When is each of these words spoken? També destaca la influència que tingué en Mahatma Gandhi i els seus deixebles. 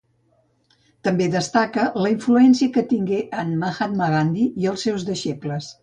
També 1.07 1.27
destaca 1.35 1.85
la 2.05 2.13
influència 2.15 2.73
que 2.79 2.87
tingué 2.95 3.23
en 3.45 3.55
Mahatma 3.65 4.13
Gandhi 4.19 4.51
i 4.65 4.73
els 4.73 4.89
seus 4.89 5.11
deixebles. 5.13 5.75